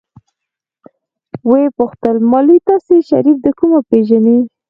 ويې 1.49 1.67
پوښتل 1.77 2.15
مالې 2.31 2.57
تاسې 2.67 2.95
شريف 3.09 3.37
د 3.45 3.47
کومه 3.59 3.79
پېژنئ. 3.89 4.39